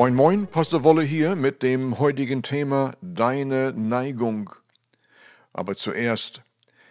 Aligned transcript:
Moin 0.00 0.14
Moin, 0.14 0.46
Pastor 0.46 0.82
Wolle 0.82 1.02
hier 1.02 1.36
mit 1.36 1.62
dem 1.62 1.98
heutigen 1.98 2.42
Thema 2.42 2.96
Deine 3.02 3.74
Neigung. 3.74 4.48
Aber 5.52 5.76
zuerst, 5.76 6.40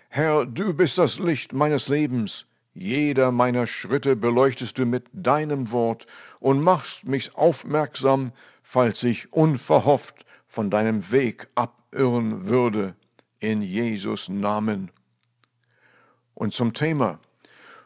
Herr, 0.09 0.45
du 0.45 0.75
bist 0.75 0.99
das 0.99 1.17
Licht 1.17 1.51
meines 1.51 1.87
Lebens, 1.87 2.45
jeder 2.75 3.31
meiner 3.31 3.65
Schritte 3.65 4.15
beleuchtest 4.15 4.77
du 4.77 4.85
mit 4.85 5.07
deinem 5.11 5.71
Wort 5.71 6.05
und 6.39 6.61
machst 6.61 7.03
mich 7.03 7.33
aufmerksam, 7.33 8.31
falls 8.61 9.01
ich 9.01 9.33
unverhofft 9.33 10.23
von 10.45 10.69
deinem 10.69 11.11
Weg 11.11 11.47
abirren 11.55 12.45
würde, 12.45 12.95
in 13.39 13.63
Jesus 13.63 14.29
Namen. 14.29 14.91
Und 16.35 16.53
zum 16.53 16.75
Thema, 16.75 17.19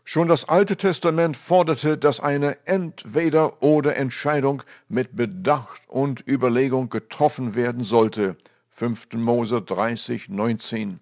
Schon 0.06 0.28
das 0.28 0.50
Alte 0.50 0.76
Testament 0.76 1.38
forderte, 1.38 1.98
dass 1.98 2.20
eine 2.20 2.58
Entweder-oder-Entscheidung 2.66 4.64
mit 4.90 5.16
Bedacht 5.16 5.82
und 5.88 6.28
Überlegung 6.28 6.90
getroffen 6.90 7.56
werden 7.56 7.84
sollte. 7.84 8.36
5. 8.72 9.14
Mose 9.14 9.62
30, 9.62 10.28
19. 10.28 11.00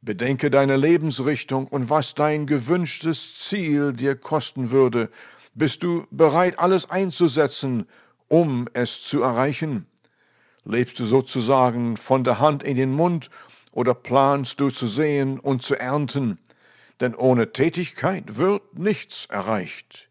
Bedenke 0.00 0.50
deine 0.50 0.76
Lebensrichtung 0.76 1.66
und 1.66 1.90
was 1.90 2.14
dein 2.14 2.46
gewünschtes 2.46 3.38
Ziel 3.38 3.92
dir 3.92 4.16
kosten 4.16 4.70
würde. 4.70 5.10
Bist 5.54 5.82
du 5.82 6.06
bereit, 6.10 6.58
alles 6.58 6.88
einzusetzen, 6.88 7.86
um 8.28 8.68
es 8.72 9.02
zu 9.04 9.20
erreichen? 9.20 9.86
Lebst 10.64 10.98
du 10.98 11.04
sozusagen 11.04 11.98
von 11.98 12.24
der 12.24 12.40
Hand 12.40 12.62
in 12.62 12.76
den 12.76 12.92
Mund 12.92 13.28
oder 13.70 13.92
planst 13.92 14.60
du 14.60 14.70
zu 14.70 14.86
sehen 14.86 15.38
und 15.38 15.62
zu 15.62 15.74
ernten? 15.74 16.38
Denn 17.02 17.14
ohne 17.16 17.52
Tätigkeit 17.52 18.36
wird 18.38 18.78
nichts 18.78 19.26
erreicht. 19.26 20.08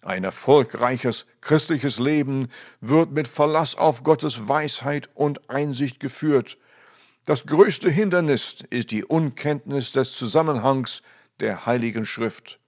Ein 0.00 0.24
erfolgreiches 0.24 1.26
christliches 1.42 1.98
Leben 1.98 2.48
wird 2.80 3.12
mit 3.12 3.28
Verlass 3.28 3.74
auf 3.74 4.02
Gottes 4.02 4.48
Weisheit 4.48 5.10
und 5.14 5.50
Einsicht 5.50 6.00
geführt. 6.00 6.56
Das 7.26 7.44
größte 7.44 7.90
Hindernis 7.90 8.64
ist 8.70 8.92
die 8.92 9.04
Unkenntnis 9.04 9.92
des 9.92 10.12
Zusammenhangs 10.12 11.02
der 11.40 11.66
Heiligen 11.66 12.06
Schrift. 12.06 12.58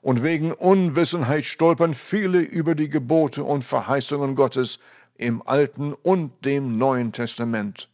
Und 0.00 0.22
wegen 0.22 0.52
Unwissenheit 0.52 1.44
stolpern 1.44 1.94
viele 1.94 2.40
über 2.40 2.76
die 2.76 2.88
Gebote 2.88 3.42
und 3.42 3.64
Verheißungen 3.64 4.36
Gottes 4.36 4.78
im 5.16 5.42
Alten 5.44 5.92
und 5.92 6.44
dem 6.44 6.78
Neuen 6.78 7.12
Testament. 7.12 7.88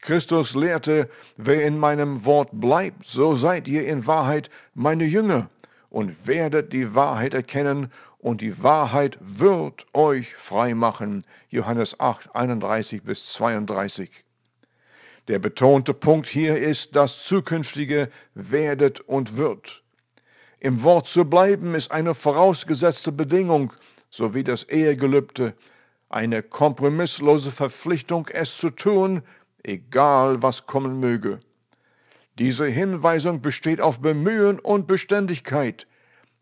Christus 0.00 0.54
lehrte, 0.54 1.08
wer 1.36 1.66
in 1.66 1.78
meinem 1.78 2.24
Wort 2.24 2.48
bleibt, 2.52 3.04
so 3.06 3.34
seid 3.34 3.68
ihr 3.68 3.86
in 3.86 4.06
Wahrheit 4.06 4.50
meine 4.74 5.04
Jünger 5.04 5.50
und 5.90 6.26
werdet 6.26 6.72
die 6.72 6.94
Wahrheit 6.94 7.34
erkennen, 7.34 7.92
und 8.18 8.42
die 8.42 8.62
Wahrheit 8.62 9.18
wird 9.20 9.86
euch 9.94 10.34
frei 10.34 10.74
machen. 10.74 11.24
Johannes 11.48 11.98
8, 11.98 12.34
31 12.34 13.02
bis 13.02 13.32
32. 13.32 14.10
Der 15.28 15.38
betonte 15.38 15.94
Punkt 15.94 16.26
hier 16.26 16.58
ist 16.58 16.96
das 16.96 17.24
zukünftige 17.24 18.10
werdet 18.34 19.00
und 19.00 19.36
wird. 19.36 19.82
Im 20.58 20.82
Wort 20.82 21.08
zu 21.08 21.24
bleiben 21.24 21.74
ist 21.74 21.90
eine 21.90 22.14
vorausgesetzte 22.14 23.12
Bedingung, 23.12 23.72
sowie 24.10 24.44
das 24.44 24.64
Ehegelübde, 24.64 25.54
eine 26.10 26.42
kompromisslose 26.42 27.52
Verpflichtung, 27.52 28.28
es 28.28 28.56
zu 28.56 28.70
tun, 28.70 29.22
egal 29.62 30.42
was 30.42 30.66
kommen 30.66 31.00
möge. 31.00 31.40
Diese 32.38 32.66
Hinweisung 32.66 33.42
besteht 33.42 33.80
auf 33.80 34.00
Bemühen 34.00 34.58
und 34.58 34.86
Beständigkeit. 34.86 35.86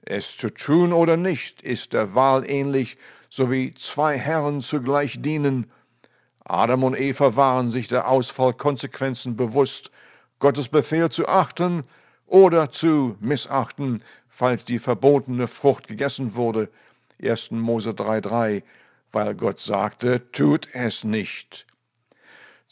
Es 0.02 0.36
zu 0.36 0.50
tun 0.50 0.92
oder 0.92 1.16
nicht 1.16 1.62
ist 1.62 1.92
der 1.92 2.14
Wahl 2.14 2.48
ähnlich, 2.48 2.98
so 3.30 3.50
wie 3.50 3.74
zwei 3.74 4.16
Herren 4.16 4.60
zugleich 4.60 5.20
dienen. 5.20 5.70
Adam 6.44 6.84
und 6.84 6.98
Eva 6.98 7.36
waren 7.36 7.70
sich 7.70 7.88
der 7.88 8.08
Ausfallkonsequenzen 8.08 9.36
bewusst, 9.36 9.90
Gottes 10.38 10.68
Befehl 10.68 11.10
zu 11.10 11.26
achten 11.28 11.84
oder 12.26 12.70
zu 12.70 13.16
missachten, 13.20 14.02
falls 14.28 14.64
die 14.64 14.78
verbotene 14.78 15.48
Frucht 15.48 15.88
gegessen 15.88 16.36
wurde. 16.36 16.70
1. 17.20 17.50
Mose 17.50 17.90
3,3, 17.90 18.62
weil 19.10 19.34
Gott 19.34 19.60
sagte, 19.60 20.30
tut 20.30 20.68
es 20.72 21.02
nicht. 21.02 21.66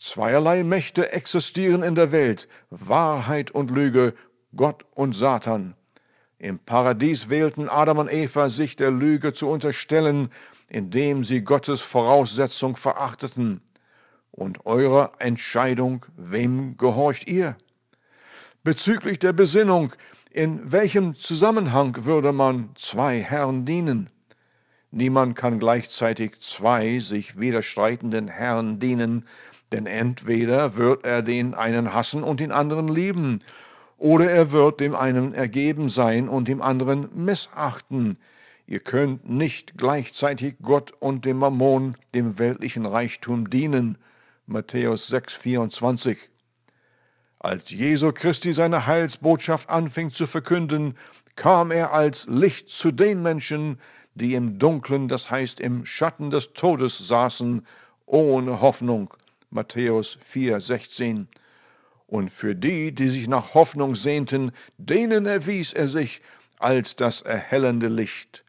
Zweierlei 0.09 0.63
Mächte 0.63 1.11
existieren 1.11 1.83
in 1.83 1.97
der 1.97 2.13
Welt, 2.13 2.47
Wahrheit 2.71 3.51
und 3.51 3.73
Lüge, 3.73 4.15
Gott 4.55 4.85
und 4.95 5.17
Satan. 5.17 5.75
Im 6.39 6.61
Paradies 6.61 7.29
wählten 7.29 7.69
Adam 7.69 7.99
und 7.99 8.13
Eva, 8.13 8.49
sich 8.49 8.77
der 8.77 8.93
Lüge 8.93 9.33
zu 9.33 9.49
unterstellen, 9.49 10.31
indem 10.69 11.25
sie 11.25 11.43
Gottes 11.43 11.83
Voraussetzung 11.83 12.77
verachteten. 12.77 13.63
Und 14.31 14.65
eure 14.65 15.11
Entscheidung, 15.19 16.07
wem 16.17 16.77
gehorcht 16.77 17.27
ihr? 17.27 17.57
Bezüglich 18.63 19.19
der 19.19 19.33
Besinnung, 19.33 19.93
in 20.31 20.71
welchem 20.71 21.17
Zusammenhang 21.17 22.05
würde 22.05 22.33
man 22.33 22.71
zwei 22.77 23.21
Herren 23.21 23.65
dienen? 23.65 24.09
Niemand 24.93 25.35
kann 25.35 25.59
gleichzeitig 25.59 26.39
zwei 26.39 27.01
sich 27.01 27.41
widerstreitenden 27.41 28.29
Herren 28.29 28.79
dienen, 28.79 29.27
denn 29.73 29.87
entweder 29.87 30.77
wird 30.77 31.05
er 31.05 31.23
den 31.23 31.55
einen 31.55 31.93
hassen 31.93 32.23
und 32.23 32.41
den 32.41 32.53
anderen 32.53 32.89
lieben, 32.89 33.41
oder 33.99 34.31
er 34.31 34.53
wird 34.53 34.81
dem 34.81 34.95
einen 34.95 35.33
ergeben 35.33 35.89
sein 35.89 36.29
und 36.29 36.49
dem 36.49 36.61
anderen 36.61 37.09
missachten. 37.15 38.19
Ihr 38.67 38.81
könnt 38.81 39.29
nicht 39.29 39.79
gleichzeitig 39.79 40.57
Gott 40.61 40.93
und 40.99 41.25
dem 41.25 41.39
Mammon, 41.39 41.97
dem 42.15 42.39
weltlichen 42.39 42.85
Reichtum, 42.85 43.49
dienen. 43.49 43.97
Matthäus 44.47 45.09
6, 45.09 45.35
24. 45.35 46.19
Als 47.39 47.71
Jesu 47.71 48.13
Christi 48.13 48.53
seine 48.53 48.87
Heilsbotschaft 48.87 49.71
anfing 49.71 50.11
zu 50.11 50.27
verkünden, 50.27 50.97
kam 51.37 51.71
er 51.71 51.93
als 51.93 52.27
Licht 52.29 52.69
zu 52.69 52.91
den 52.91 53.23
Menschen, 53.23 53.79
die 54.15 54.35
im 54.35 54.59
Dunklen, 54.59 55.09
das 55.09 55.31
heißt 55.31 55.61
im 55.61 55.85
Schatten 55.85 56.31
des 56.31 56.53
Todes 56.55 57.07
saßen, 57.07 57.67
ohne 58.07 58.61
Hoffnung. 58.61 59.13
Matthäus 59.51 60.19
4, 60.23 60.61
16. 60.61 61.29
Und 62.07 62.31
für 62.31 62.55
die, 62.55 62.93
die 62.93 63.09
sich 63.09 63.29
nach 63.29 63.55
Hoffnung 63.55 63.95
sehnten, 63.95 64.53
denen 64.79 65.27
erwies 65.27 65.73
er 65.73 65.89
sich 65.89 66.23
als 66.59 66.97
das 66.97 67.23
erhellende 67.23 67.89
Licht. 67.89 68.45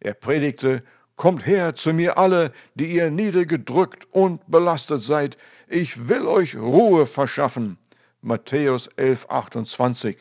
Er 0.00 0.14
predigte, 0.14 0.82
Kommt 1.16 1.46
her 1.46 1.74
zu 1.74 1.92
mir 1.92 2.18
alle, 2.18 2.52
die 2.74 2.86
ihr 2.86 3.10
niedergedrückt 3.10 4.08
und 4.10 4.50
belastet 4.50 5.02
seid, 5.02 5.36
ich 5.68 6.08
will 6.08 6.26
euch 6.26 6.56
Ruhe 6.56 7.06
verschaffen. 7.06 7.78
Matthäus 8.22 8.88
11, 8.96 9.26
28. 9.28 10.16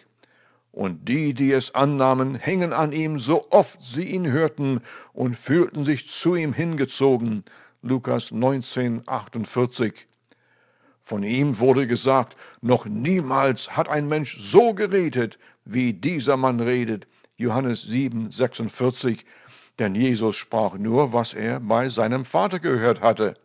Und 0.71 1.07
die, 1.09 1.33
die 1.33 1.51
es 1.51 1.73
annahmen, 1.73 2.35
hängen 2.35 2.71
an 2.71 2.91
ihm, 2.91 3.17
so 3.19 3.49
oft 3.49 3.81
sie 3.81 4.05
ihn 4.05 4.31
hörten 4.31 4.81
und 5.13 5.37
fühlten 5.37 5.83
sich 5.83 6.09
zu 6.09 6.35
ihm 6.35 6.53
hingezogen. 6.53 7.43
Lukas 7.83 8.31
19, 8.31 9.03
48. 9.07 10.07
Von 11.03 11.23
ihm 11.23 11.57
wurde 11.57 11.87
gesagt, 11.87 12.37
noch 12.61 12.85
niemals 12.85 13.75
hat 13.75 13.89
ein 13.89 14.07
Mensch 14.07 14.37
so 14.39 14.75
geredet, 14.75 15.39
wie 15.65 15.93
dieser 15.93 16.37
Mann 16.37 16.59
redet. 16.59 17.07
Johannes 17.37 17.81
7, 17.81 18.29
46. 18.29 19.25
Denn 19.79 19.95
Jesus 19.95 20.35
sprach 20.35 20.75
nur, 20.77 21.11
was 21.11 21.33
er 21.33 21.59
bei 21.59 21.89
seinem 21.89 22.23
Vater 22.23 22.59
gehört 22.59 23.01
hatte. 23.01 23.35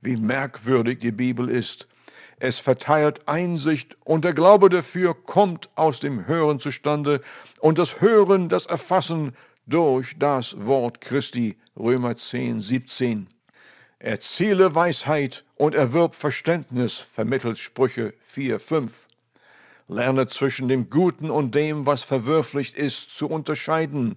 Wie 0.00 0.16
merkwürdig 0.16 1.00
die 1.00 1.10
Bibel 1.10 1.48
ist. 1.48 1.88
Es 2.38 2.60
verteilt 2.60 3.26
Einsicht 3.26 3.96
und 4.04 4.24
der 4.24 4.34
Glaube 4.34 4.68
dafür 4.68 5.14
kommt 5.14 5.68
aus 5.74 5.98
dem 5.98 6.26
Hören 6.26 6.60
zustande 6.60 7.22
und 7.60 7.78
das 7.78 8.00
Hören, 8.00 8.48
das 8.48 8.66
Erfassen 8.66 9.34
durch 9.66 10.16
das 10.18 10.54
Wort 10.58 11.00
Christi. 11.00 11.56
Römer 11.76 12.16
10, 12.16 12.60
17. 12.60 13.28
Erziele 14.02 14.74
Weisheit 14.74 15.44
und 15.54 15.76
erwirb 15.76 16.16
Verständnis, 16.16 17.06
vermittelt 17.14 17.56
Sprüche 17.56 18.14
4, 18.30 18.58
5. 18.58 18.92
Lerne 19.86 20.26
zwischen 20.26 20.66
dem 20.66 20.90
Guten 20.90 21.30
und 21.30 21.54
dem, 21.54 21.86
was 21.86 22.02
verwirflich 22.02 22.76
ist, 22.76 23.16
zu 23.16 23.28
unterscheiden. 23.28 24.16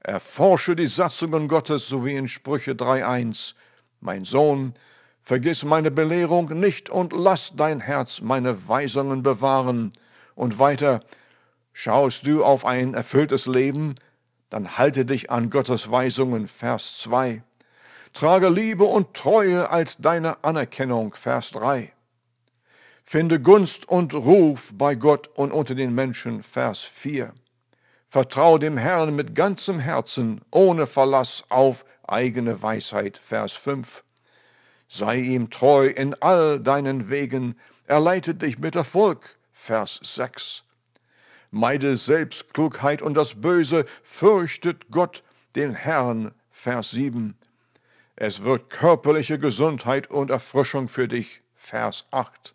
Erforsche 0.00 0.74
die 0.74 0.88
Satzungen 0.88 1.46
Gottes, 1.46 1.86
so 1.86 2.04
wie 2.04 2.16
in 2.16 2.26
Sprüche 2.26 2.72
3,1. 2.72 3.54
Mein 4.00 4.24
Sohn, 4.24 4.74
vergiss 5.22 5.62
meine 5.62 5.92
Belehrung 5.92 6.58
nicht 6.58 6.90
und 6.90 7.12
lass 7.12 7.52
dein 7.54 7.78
Herz 7.78 8.20
meine 8.20 8.66
Weisungen 8.66 9.22
bewahren. 9.22 9.92
Und 10.34 10.58
weiter, 10.58 11.04
schaust 11.72 12.26
du 12.26 12.42
auf 12.42 12.64
ein 12.64 12.94
erfülltes 12.94 13.46
Leben, 13.46 13.94
dann 14.50 14.76
halte 14.76 15.04
dich 15.04 15.30
an 15.30 15.50
Gottes 15.50 15.88
Weisungen, 15.88 16.48
Vers 16.48 16.98
2. 16.98 17.44
Trage 18.18 18.48
Liebe 18.48 18.82
und 18.82 19.14
Treue 19.14 19.70
als 19.70 19.96
deine 19.96 20.42
Anerkennung, 20.42 21.14
Vers 21.14 21.52
3. 21.52 21.92
Finde 23.04 23.40
Gunst 23.40 23.88
und 23.88 24.12
Ruf 24.12 24.72
bei 24.74 24.96
Gott 24.96 25.28
und 25.36 25.52
unter 25.52 25.76
den 25.76 25.94
Menschen, 25.94 26.42
Vers 26.42 26.82
4. 26.82 27.32
Vertrau 28.08 28.58
dem 28.58 28.76
Herrn 28.76 29.14
mit 29.14 29.36
ganzem 29.36 29.78
Herzen, 29.78 30.40
ohne 30.50 30.88
Verlass 30.88 31.44
auf 31.48 31.84
eigene 32.08 32.60
Weisheit. 32.60 33.18
Vers 33.18 33.52
5. 33.52 34.02
Sei 34.88 35.18
ihm 35.18 35.48
treu 35.48 35.86
in 35.86 36.14
all 36.14 36.58
deinen 36.58 37.10
Wegen, 37.10 37.54
er 37.86 38.00
leitet 38.00 38.42
dich 38.42 38.58
mit 38.58 38.74
Erfolg. 38.74 39.36
Vers 39.52 40.00
6. 40.02 40.64
Meide 41.52 41.96
Selbstklugheit 41.96 43.00
und 43.00 43.14
das 43.14 43.40
Böse, 43.40 43.84
fürchtet 44.02 44.90
Gott, 44.90 45.22
den 45.54 45.72
Herrn. 45.72 46.32
Vers 46.50 46.90
7. 46.90 47.36
Es 48.20 48.42
wird 48.42 48.68
körperliche 48.68 49.38
Gesundheit 49.38 50.10
und 50.10 50.30
Erfrischung 50.30 50.88
für 50.88 51.06
dich. 51.06 51.40
Vers 51.54 52.04
8. 52.10 52.52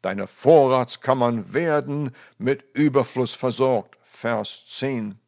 Deine 0.00 0.26
Vorratskammern 0.26 1.54
werden 1.54 2.10
mit 2.36 2.64
Überfluss 2.74 3.32
versorgt. 3.32 3.96
Vers 4.02 4.64
10. 4.70 5.20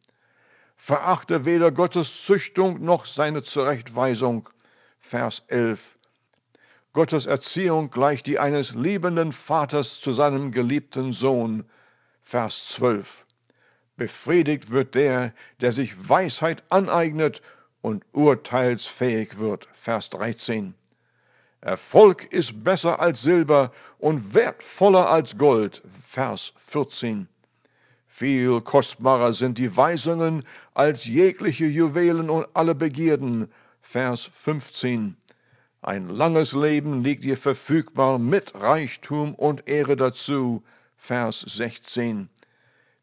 Verachte 0.77 1.45
weder 1.45 1.71
Gottes 1.71 2.25
Züchtung 2.25 2.85
noch 2.85 3.05
seine 3.05 3.45
Zurechtweisung. 3.45 4.49
Vers 4.99 5.45
11. 5.47 5.81
Gottes 6.93 7.27
Erziehung 7.27 7.93
gleicht 7.93 8.27
die 8.27 8.41
eines 8.41 8.75
liebenden 8.75 9.31
Vaters 9.31 10.01
zu 10.01 10.13
seinem 10.13 10.51
geliebten 10.51 11.13
Sohn. 11.13 11.65
Vers 12.23 12.71
12. 12.71 13.25
Befriedigt 13.97 14.71
wird 14.71 14.97
der, 14.97 15.33
der 15.61 15.73
sich 15.73 16.09
Weisheit 16.09 16.65
aneignet 16.71 17.41
und 17.85 18.03
urteilsfähig 18.13 19.39
wird. 19.39 19.69
Vers 19.75 20.09
13. 20.09 20.73
Erfolg 21.61 22.33
ist 22.33 22.65
besser 22.65 22.99
als 22.99 23.21
Silber 23.21 23.73
und 23.99 24.33
wertvoller 24.33 25.11
als 25.11 25.37
Gold. 25.37 25.83
Vers 26.09 26.55
14. 26.69 27.29
Viel 28.07 28.63
kostbarer 28.63 29.35
sind 29.35 29.59
die 29.59 29.77
Weisungen 29.77 30.45
als 30.73 31.05
jegliche 31.05 31.67
Juwelen 31.67 32.31
und 32.31 32.47
alle 32.55 32.75
Begierden. 32.75 33.53
Vers 33.83 34.31
15. 34.33 35.19
Ein 35.83 36.09
langes 36.09 36.55
Leben 36.55 37.05
liegt 37.05 37.23
dir 37.25 37.37
verfügbar 37.37 38.19
mit 38.19 38.55
Reichtum 38.55 39.35
und 39.35 39.69
Ehre 39.69 39.97
dazu. 39.97 40.63
Vers 40.97 41.41
16. 41.41 42.31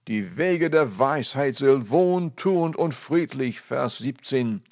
Die 0.07 0.37
Wege 0.37 0.71
der 0.71 0.97
Weisheit 0.97 1.57
sind 1.57 1.91
wohntuend 1.91 2.75
und 2.75 2.95
friedlich. 2.95 3.61
Vers 3.61 3.99
17. 3.99 4.63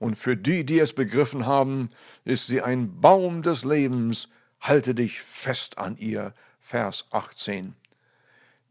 Und 0.00 0.16
für 0.16 0.34
die, 0.34 0.64
die 0.64 0.80
es 0.80 0.94
begriffen 0.94 1.44
haben, 1.44 1.90
ist 2.24 2.46
sie 2.46 2.62
ein 2.62 3.00
Baum 3.02 3.42
des 3.42 3.64
Lebens. 3.64 4.28
Halte 4.58 4.94
dich 4.94 5.20
fest 5.20 5.76
an 5.76 5.98
ihr. 5.98 6.32
Vers 6.62 7.06
18. 7.10 7.74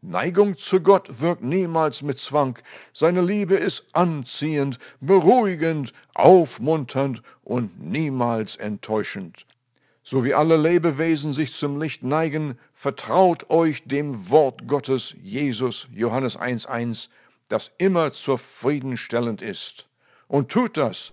Neigung 0.02 0.58
zu 0.58 0.80
Gott 0.80 1.20
wirkt 1.20 1.42
niemals 1.42 2.02
mit 2.02 2.18
Zwang. 2.18 2.58
Seine 2.92 3.20
Liebe 3.20 3.54
ist 3.54 3.94
anziehend, 3.94 4.80
beruhigend, 5.00 5.92
aufmunternd 6.14 7.22
und 7.44 7.80
niemals 7.80 8.56
enttäuschend. 8.56 9.46
So 10.02 10.24
wie 10.24 10.34
alle 10.34 10.56
Lebewesen 10.56 11.32
sich 11.32 11.52
zum 11.52 11.80
Licht 11.80 12.02
neigen, 12.02 12.58
vertraut 12.74 13.50
euch 13.50 13.84
dem 13.84 14.30
Wort 14.30 14.66
Gottes, 14.66 15.14
Jesus, 15.22 15.86
Johannes 15.94 16.36
1.1, 16.36 17.08
das 17.48 17.70
immer 17.78 18.12
zufriedenstellend 18.12 19.42
ist. 19.42 19.86
Und 20.26 20.50
tut 20.50 20.76
das 20.76 21.12